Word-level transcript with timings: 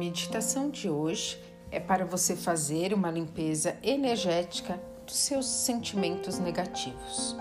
meditação 0.00 0.70
de 0.70 0.88
hoje 0.88 1.38
é 1.70 1.78
para 1.78 2.06
você 2.06 2.34
fazer 2.34 2.94
uma 2.94 3.10
limpeza 3.10 3.76
energética 3.82 4.80
dos 5.06 5.14
seus 5.14 5.44
sentimentos 5.44 6.38
negativos. 6.38 7.36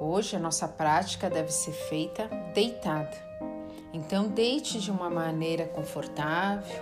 Hoje 0.00 0.36
a 0.36 0.38
nossa 0.38 0.68
prática 0.68 1.28
deve 1.28 1.50
ser 1.50 1.72
feita 1.72 2.28
deitada. 2.54 3.10
Então 3.92 4.28
deite 4.28 4.80
de 4.80 4.88
uma 4.88 5.10
maneira 5.10 5.66
confortável. 5.66 6.80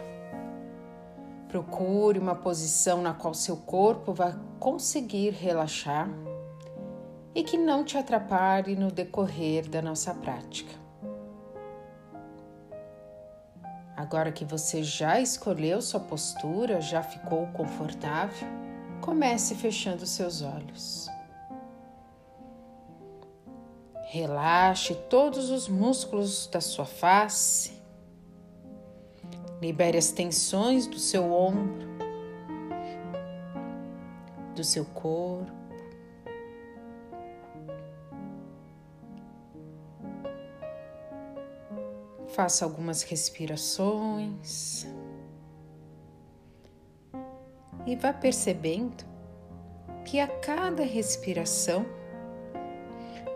Procure 1.48 2.18
uma 2.18 2.34
posição 2.34 3.00
na 3.00 3.14
qual 3.14 3.32
seu 3.32 3.56
corpo 3.56 4.12
vai 4.12 4.38
conseguir 4.60 5.30
relaxar 5.30 6.06
e 7.34 7.42
que 7.42 7.56
não 7.56 7.82
te 7.82 7.96
atrapalhe 7.96 8.76
no 8.76 8.92
decorrer 8.92 9.66
da 9.70 9.80
nossa 9.80 10.12
prática. 10.12 10.87
Agora 13.98 14.30
que 14.30 14.44
você 14.44 14.80
já 14.84 15.18
escolheu 15.20 15.82
sua 15.82 15.98
postura, 15.98 16.80
já 16.80 17.02
ficou 17.02 17.48
confortável, 17.48 18.46
comece 19.00 19.56
fechando 19.56 20.06
seus 20.06 20.40
olhos. 20.40 21.08
Relaxe 24.04 24.94
todos 25.10 25.50
os 25.50 25.68
músculos 25.68 26.46
da 26.46 26.60
sua 26.60 26.84
face. 26.84 27.72
Libere 29.60 29.98
as 29.98 30.12
tensões 30.12 30.86
do 30.86 31.00
seu 31.00 31.32
ombro, 31.32 31.88
do 34.54 34.62
seu 34.62 34.84
corpo. 34.84 35.57
Faça 42.38 42.64
algumas 42.64 43.02
respirações 43.02 44.86
e 47.84 47.96
vá 47.96 48.12
percebendo 48.12 49.04
que 50.04 50.20
a 50.20 50.28
cada 50.28 50.84
respiração 50.84 51.84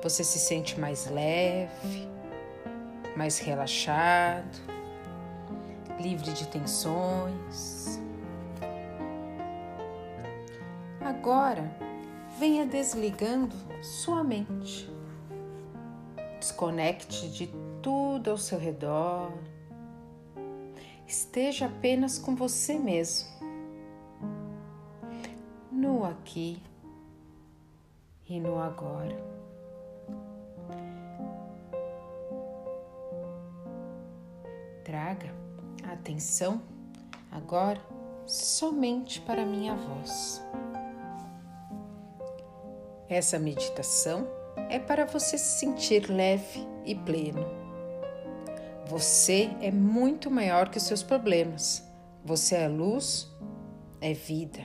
você 0.01 0.23
se 0.23 0.39
sente 0.39 0.79
mais 0.79 1.11
leve, 1.11 2.09
mais 3.17 3.41
relaxado, 3.41 4.61
livre 5.99 6.33
de 6.33 6.47
tensões. 6.47 8.01
Agora, 11.01 11.77
venha 12.39 12.65
desligando 12.65 13.57
sua 13.83 14.23
mente. 14.23 14.89
Desconecte 16.39 17.29
de 17.29 17.72
tudo 17.83 18.31
ao 18.31 18.39
seu 18.39 18.59
redor. 18.59 19.33
Esteja 21.07 21.67
apenas 21.67 22.19
com 22.19 22.35
você 22.35 22.79
mesmo, 22.79 23.29
no 25.71 26.05
aqui 26.05 26.63
e 28.27 28.41
no 28.41 28.59
agora. 28.59 29.17
Traga 34.85 35.35
atenção 35.85 36.63
agora 37.31 37.81
somente 38.27 39.21
para 39.21 39.45
minha 39.45 39.75
voz. 39.75 40.43
Essa 43.09 43.39
meditação 43.39 44.27
é 44.71 44.79
para 44.79 45.05
você 45.05 45.37
se 45.37 45.59
sentir 45.59 46.11
leve 46.11 46.67
e 46.87 46.95
pleno 46.95 47.62
você 48.93 49.51
é 49.63 49.71
muito 49.71 50.31
maior 50.31 50.69
que 50.69 50.77
os 50.77 50.83
seus 50.83 51.03
problemas. 51.03 51.83
Você 52.23 52.57
é 52.57 52.69
luz, 52.69 53.27
é 54.03 54.13
vida. 54.13 54.61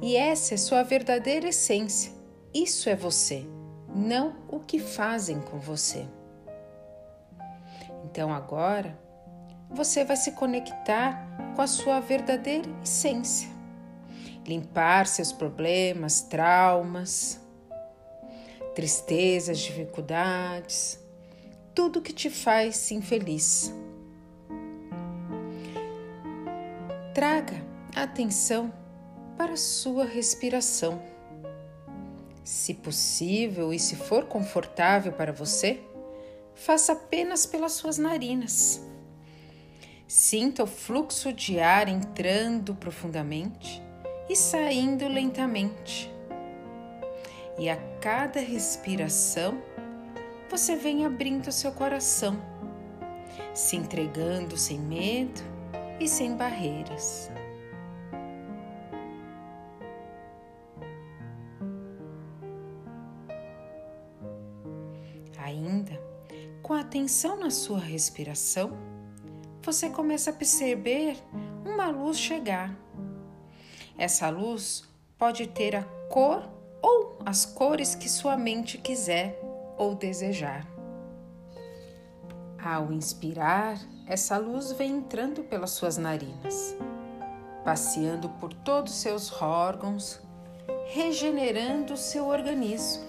E 0.00 0.16
essa 0.16 0.54
é 0.54 0.56
sua 0.56 0.82
verdadeira 0.82 1.46
essência. 1.46 2.10
Isso 2.54 2.88
é 2.88 2.96
você, 2.96 3.46
não 3.94 4.34
o 4.48 4.60
que 4.60 4.78
fazem 4.78 5.40
com 5.42 5.58
você. 5.58 6.06
Então 8.02 8.32
agora 8.32 8.98
você 9.70 10.06
vai 10.06 10.16
se 10.16 10.32
conectar 10.32 11.54
com 11.54 11.60
a 11.60 11.66
sua 11.66 12.00
verdadeira 12.00 12.68
essência. 12.82 13.50
Limpar 14.46 15.06
seus 15.06 15.32
problemas, 15.32 16.22
traumas, 16.22 17.38
tristezas, 18.74 19.58
dificuldades 19.58 20.98
tudo 21.80 22.02
que 22.02 22.12
te 22.12 22.28
faz 22.28 22.90
infeliz. 22.90 23.72
Traga 27.14 27.64
atenção 27.96 28.70
para 29.34 29.56
sua 29.56 30.04
respiração. 30.04 31.02
Se 32.44 32.74
possível 32.74 33.72
e 33.72 33.78
se 33.78 33.96
for 33.96 34.26
confortável 34.26 35.10
para 35.12 35.32
você, 35.32 35.80
faça 36.54 36.92
apenas 36.92 37.46
pelas 37.46 37.72
suas 37.72 37.96
narinas. 37.96 38.86
Sinta 40.06 40.64
o 40.64 40.66
fluxo 40.66 41.32
de 41.32 41.60
ar 41.60 41.88
entrando 41.88 42.74
profundamente 42.74 43.82
e 44.28 44.36
saindo 44.36 45.08
lentamente. 45.08 46.12
E 47.58 47.70
a 47.70 47.76
cada 48.02 48.38
respiração, 48.38 49.62
você 50.50 50.74
vem 50.74 51.06
abrindo 51.06 51.52
seu 51.52 51.70
coração, 51.70 52.36
se 53.54 53.76
entregando 53.76 54.56
sem 54.56 54.80
medo 54.80 55.40
e 56.00 56.08
sem 56.08 56.36
barreiras. 56.36 57.30
Ainda, 65.38 66.00
com 66.62 66.74
atenção 66.74 67.38
na 67.38 67.50
sua 67.50 67.78
respiração, 67.78 68.72
você 69.62 69.88
começa 69.88 70.30
a 70.30 70.32
perceber 70.32 71.16
uma 71.64 71.90
luz 71.90 72.18
chegar. 72.18 72.76
Essa 73.96 74.28
luz 74.30 74.82
pode 75.16 75.46
ter 75.46 75.76
a 75.76 75.84
cor 76.08 76.48
ou 76.82 77.18
as 77.24 77.44
cores 77.46 77.94
que 77.94 78.08
sua 78.08 78.36
mente 78.36 78.78
quiser 78.78 79.49
ou 79.80 79.94
desejar. 79.94 80.66
Ao 82.62 82.92
inspirar, 82.92 83.80
essa 84.06 84.36
luz 84.36 84.72
vem 84.72 84.98
entrando 84.98 85.42
pelas 85.42 85.70
suas 85.70 85.96
narinas, 85.96 86.76
passeando 87.64 88.28
por 88.28 88.52
todos 88.52 88.92
os 88.92 88.98
seus 88.98 89.32
órgãos, 89.40 90.20
regenerando 90.88 91.94
o 91.94 91.96
seu 91.96 92.26
organismo. 92.26 93.02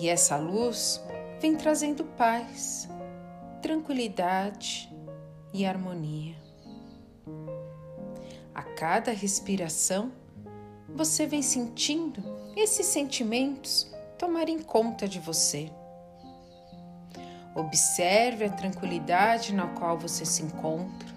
E 0.00 0.08
essa 0.08 0.36
luz 0.36 1.00
vem 1.40 1.54
trazendo 1.54 2.02
paz, 2.02 2.88
tranquilidade 3.62 4.92
e 5.54 5.64
harmonia. 5.64 6.34
A 8.52 8.64
cada 8.64 9.12
respiração, 9.12 10.10
você 10.88 11.24
vem 11.24 11.40
sentindo 11.40 12.20
esses 12.56 12.86
sentimentos 12.86 13.91
tomarem 14.22 14.62
conta 14.62 15.08
de 15.08 15.18
você. 15.18 15.68
Observe 17.56 18.44
a 18.44 18.50
tranquilidade 18.50 19.52
na 19.52 19.66
qual 19.66 19.98
você 19.98 20.24
se 20.24 20.44
encontra, 20.44 21.08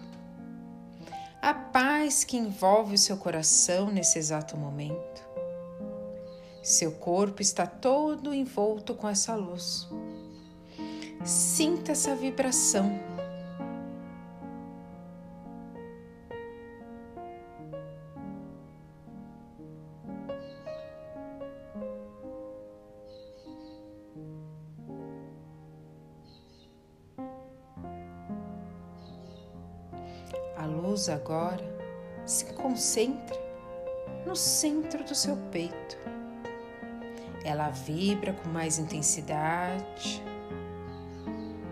a 1.40 1.54
paz 1.54 2.24
que 2.24 2.36
envolve 2.36 2.96
o 2.96 2.98
seu 2.98 3.16
coração 3.16 3.92
nesse 3.92 4.18
exato 4.18 4.58
momento. 4.58 5.24
Seu 6.64 6.94
corpo 6.94 7.44
está 7.44 7.68
todo 7.68 8.34
envolto 8.34 8.96
com 8.96 9.08
essa 9.08 9.36
luz. 9.36 9.88
Sinta 11.24 11.92
essa 11.92 12.16
vibração 12.16 13.00
luz 30.86 31.10
agora 31.10 31.64
se 32.26 32.46
concentra 32.54 33.36
no 34.26 34.36
centro 34.36 35.04
do 35.04 35.16
seu 35.16 35.36
peito. 35.52 35.98
Ela 37.44 37.70
vibra 37.70 38.34
com 38.34 38.50
mais 38.50 38.78
intensidade. 38.80 40.24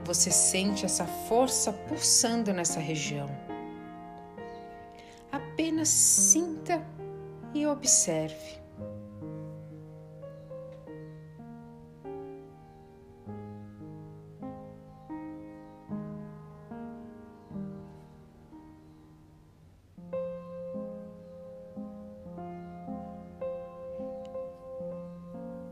Você 0.05 0.29
sente 0.29 0.85
essa 0.85 1.05
força 1.05 1.71
pulsando 1.71 2.53
nessa 2.53 2.79
região. 2.79 3.27
Apenas 5.31 5.87
sinta 5.87 6.85
e 7.53 7.65
observe. 7.65 8.62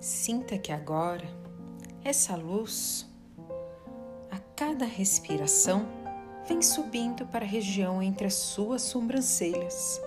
Sinta 0.01 0.57
que 0.57 0.71
agora 0.71 1.30
essa 2.03 2.36
luz, 2.36 3.07
a 4.31 4.39
cada 4.56 4.83
respiração, 4.83 5.88
vem 6.48 6.59
subindo 6.59 7.27
para 7.27 7.45
a 7.45 7.48
região 7.48 8.01
entre 8.01 8.25
as 8.25 8.33
suas 8.33 8.81
sobrancelhas. 8.81 10.01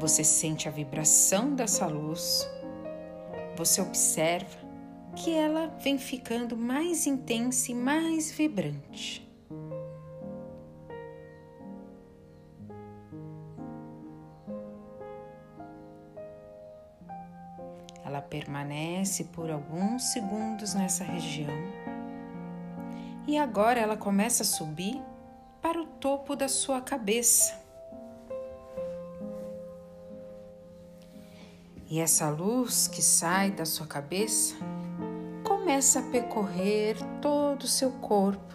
Você 0.00 0.24
sente 0.24 0.66
a 0.66 0.72
vibração 0.72 1.54
dessa 1.54 1.86
luz. 1.86 2.44
Você 3.56 3.80
observa 3.80 4.58
que 5.14 5.32
ela 5.32 5.68
vem 5.80 5.96
ficando 5.96 6.56
mais 6.56 7.06
intensa 7.06 7.70
e 7.70 7.74
mais 7.76 8.32
vibrante. 8.32 9.24
Ela 18.04 18.20
permanece 18.20 19.24
por 19.24 19.50
alguns 19.50 20.04
segundos 20.12 20.74
nessa 20.74 21.04
região 21.04 21.82
e 23.26 23.38
agora 23.38 23.80
ela 23.80 23.96
começa 23.96 24.42
a 24.42 24.46
subir 24.46 25.00
para 25.60 25.80
o 25.80 25.86
topo 25.86 26.34
da 26.34 26.48
sua 26.48 26.80
cabeça. 26.80 27.60
E 31.88 32.00
essa 32.00 32.30
luz 32.30 32.88
que 32.88 33.02
sai 33.02 33.50
da 33.50 33.64
sua 33.64 33.86
cabeça 33.86 34.56
começa 35.44 36.00
a 36.00 36.10
percorrer 36.10 36.96
todo 37.20 37.62
o 37.62 37.68
seu 37.68 37.92
corpo 37.92 38.54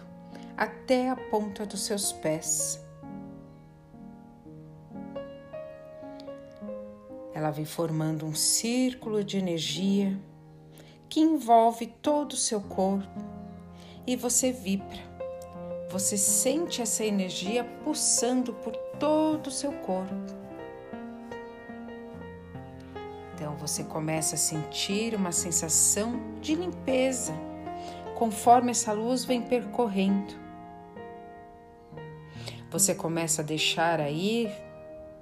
até 0.56 1.08
a 1.08 1.16
ponta 1.16 1.64
dos 1.64 1.84
seus 1.84 2.12
pés. 2.12 2.84
Ela 7.38 7.52
vem 7.52 7.64
formando 7.64 8.26
um 8.26 8.34
círculo 8.34 9.22
de 9.22 9.38
energia 9.38 10.18
que 11.08 11.20
envolve 11.20 11.86
todo 11.86 12.32
o 12.32 12.36
seu 12.36 12.60
corpo 12.60 13.22
e 14.04 14.16
você 14.16 14.50
vibra. 14.50 14.98
Você 15.88 16.18
sente 16.18 16.82
essa 16.82 17.04
energia 17.04 17.62
pulsando 17.84 18.52
por 18.54 18.74
todo 18.98 19.46
o 19.46 19.52
seu 19.52 19.70
corpo. 19.70 20.12
Então 23.34 23.54
você 23.56 23.84
começa 23.84 24.34
a 24.34 24.38
sentir 24.38 25.14
uma 25.14 25.30
sensação 25.30 26.40
de 26.40 26.56
limpeza 26.56 27.34
conforme 28.16 28.72
essa 28.72 28.92
luz 28.92 29.24
vem 29.24 29.42
percorrendo. 29.42 30.34
Você 32.68 32.96
começa 32.96 33.42
a 33.42 33.44
deixar 33.44 34.00
aí 34.00 34.52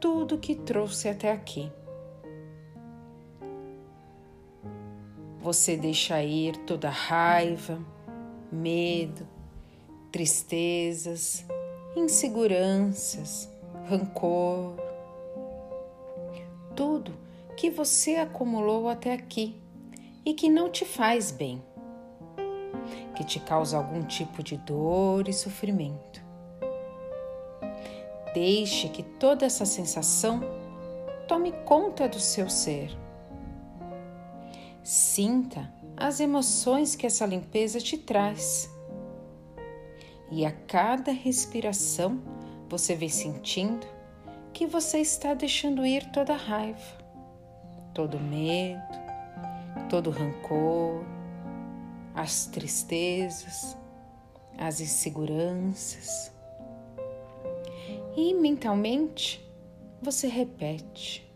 tudo 0.01 0.39
que 0.39 0.55
trouxe 0.55 1.11
até 1.11 1.31
aqui. 1.31 1.71
Você 5.47 5.77
deixa 5.77 6.21
ir 6.25 6.57
toda 6.67 6.91
raiva, 6.91 7.79
medo, 8.51 9.29
tristezas, 10.11 11.47
inseguranças, 11.95 13.49
rancor, 13.89 14.75
tudo 16.75 17.15
que 17.57 17.71
você 17.71 18.17
acumulou 18.17 18.89
até 18.89 19.13
aqui 19.13 19.55
e 20.25 20.35
que 20.35 20.49
não 20.49 20.69
te 20.69 20.85
faz 20.85 21.31
bem, 21.31 21.63
que 23.15 23.23
te 23.23 23.39
causa 23.39 23.77
algum 23.77 24.03
tipo 24.03 24.43
de 24.43 24.57
dor 24.57 25.29
e 25.29 25.33
sofrimento. 25.33 26.21
Deixe 28.35 28.89
que 28.89 29.05
toda 29.05 29.47
essa 29.47 29.65
sensação 29.65 30.41
tome 31.29 31.53
conta 31.65 32.09
do 32.09 32.19
seu 32.19 32.51
ser 32.51 33.06
Sinta 34.87 35.69
as 35.97 36.21
emoções 36.21 36.95
que 36.95 37.09
essa 37.09 37.27
limpeza 37.27 37.81
te 37.81 37.99
traz. 37.99 38.71
E 40.31 40.47
a 40.47 40.53
cada 40.53 41.11
respiração 41.11 42.23
você 42.69 42.95
vem 42.95 43.09
sentindo 43.09 43.85
que 44.53 44.65
você 44.65 44.99
está 44.99 45.35
deixando 45.35 45.85
ir 45.85 46.09
toda 46.13 46.35
a 46.35 46.37
raiva, 46.37 46.99
todo 47.93 48.21
medo, 48.21 48.81
todo 49.91 50.11
rancor, 50.11 51.05
as 52.15 52.47
tristezas, 52.47 53.77
as 54.57 54.81
inseguranças. 54.81 56.31
E 58.17 58.33
mentalmente 58.35 59.45
você 60.01 60.29
repete: 60.29 61.29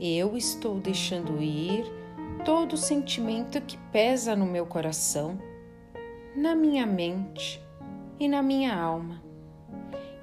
Eu 0.00 0.36
estou 0.36 0.80
deixando 0.80 1.40
ir 1.40 2.01
todo 2.44 2.76
sentimento 2.76 3.60
que 3.60 3.78
pesa 3.92 4.34
no 4.34 4.44
meu 4.44 4.66
coração, 4.66 5.38
na 6.34 6.56
minha 6.56 6.84
mente 6.84 7.62
e 8.18 8.26
na 8.26 8.42
minha 8.42 8.74
alma. 8.74 9.22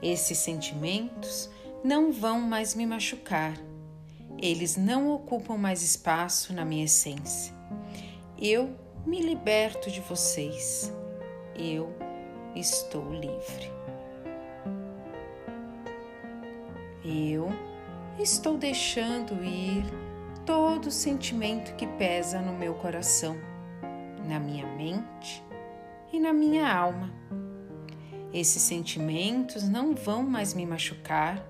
Esses 0.01 0.37
sentimentos 0.37 1.49
não 1.83 2.11
vão 2.11 2.41
mais 2.41 2.75
me 2.75 2.85
machucar, 2.85 3.57
eles 4.41 4.75
não 4.75 5.09
ocupam 5.13 5.57
mais 5.57 5.81
espaço 5.81 6.53
na 6.53 6.65
minha 6.65 6.85
essência. 6.85 7.53
Eu 8.37 8.75
me 9.05 9.21
liberto 9.21 9.89
de 9.89 10.01
vocês, 10.01 10.93
eu 11.55 11.89
estou 12.53 13.13
livre. 13.13 13.71
Eu 17.03 17.49
estou 18.19 18.57
deixando 18.57 19.41
ir 19.43 20.08
todo 20.45 20.91
sentimento 20.91 21.75
que 21.75 21.87
pesa 21.87 22.41
no 22.41 22.53
meu 22.53 22.73
coração, 22.75 23.37
na 24.27 24.39
minha 24.39 24.65
mente 24.75 25.43
e 26.11 26.19
na 26.19 26.33
minha 26.33 26.71
alma. 26.71 27.11
Esses 28.33 28.61
sentimentos 28.61 29.67
não 29.67 29.95
vão 29.95 30.23
mais 30.23 30.53
me 30.53 30.65
machucar, 30.65 31.43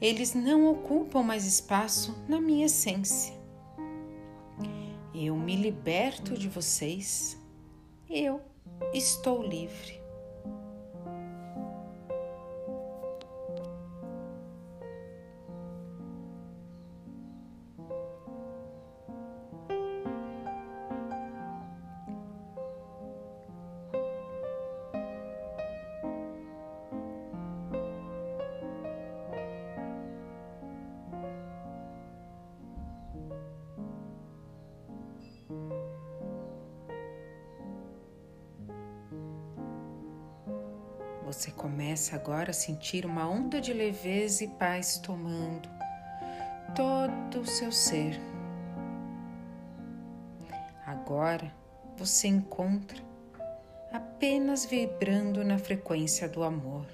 eles 0.00 0.34
não 0.34 0.70
ocupam 0.70 1.22
mais 1.22 1.46
espaço 1.46 2.16
na 2.28 2.40
minha 2.40 2.66
essência. 2.66 3.34
Eu 5.14 5.36
me 5.36 5.56
liberto 5.56 6.36
de 6.36 6.48
vocês, 6.48 7.38
eu 8.10 8.40
estou 8.92 9.42
livre. 9.42 10.03
Você 41.24 41.50
começa 41.50 42.14
agora 42.14 42.50
a 42.50 42.54
sentir 42.54 43.06
uma 43.06 43.26
onda 43.26 43.58
de 43.58 43.72
leveza 43.72 44.44
e 44.44 44.48
paz 44.48 44.98
tomando 44.98 45.68
todo 46.76 47.40
o 47.40 47.46
seu 47.46 47.72
ser. 47.72 48.20
Agora 50.86 51.50
você 51.96 52.28
encontra 52.28 53.02
apenas 53.90 54.66
vibrando 54.66 55.42
na 55.42 55.58
frequência 55.58 56.28
do 56.28 56.42
amor. 56.42 56.86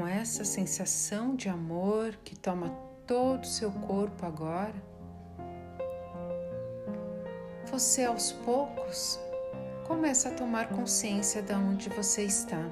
Com 0.00 0.08
essa 0.08 0.46
sensação 0.46 1.36
de 1.36 1.50
amor 1.50 2.18
que 2.24 2.34
toma 2.34 2.70
todo 3.06 3.42
o 3.42 3.46
seu 3.46 3.70
corpo 3.70 4.24
agora, 4.24 4.72
você 7.70 8.06
aos 8.06 8.32
poucos 8.32 9.20
começa 9.86 10.30
a 10.30 10.32
tomar 10.32 10.70
consciência 10.70 11.42
de 11.42 11.52
onde 11.52 11.90
você 11.90 12.22
está. 12.22 12.64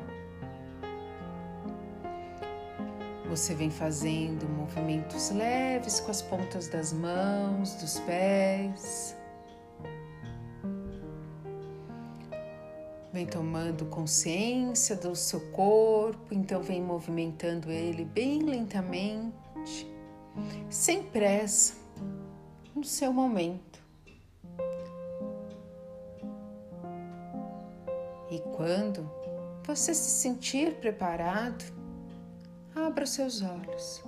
Você 3.28 3.54
vem 3.54 3.70
fazendo 3.70 4.48
movimentos 4.48 5.28
leves 5.28 6.00
com 6.00 6.10
as 6.10 6.22
pontas 6.22 6.66
das 6.68 6.94
mãos, 6.94 7.74
dos 7.74 8.00
pés. 8.00 9.17
Tomando 13.30 13.86
consciência 13.86 14.96
do 14.96 15.14
seu 15.14 15.40
corpo, 15.52 16.32
então 16.32 16.62
vem 16.62 16.82
movimentando 16.82 17.70
ele 17.70 18.04
bem 18.04 18.42
lentamente, 18.42 19.86
sem 20.70 21.02
pressa, 21.02 21.74
no 22.74 22.84
seu 22.84 23.12
momento. 23.12 23.78
E 28.30 28.38
quando 28.56 29.10
você 29.64 29.94
se 29.94 30.10
sentir 30.10 30.74
preparado, 30.76 31.64
abra 32.74 33.06
seus 33.06 33.42
olhos. 33.42 34.02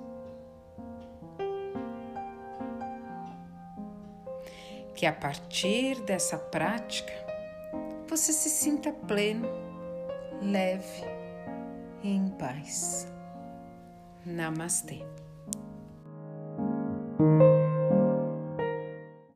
Que 4.94 5.06
a 5.06 5.12
partir 5.12 6.00
dessa 6.02 6.36
prática 6.36 7.19
você 8.10 8.32
se 8.32 8.50
sinta 8.50 8.92
pleno, 8.92 9.46
leve 10.42 11.04
e 12.02 12.10
em 12.10 12.28
paz. 12.30 13.06
Namastê. 14.26 14.98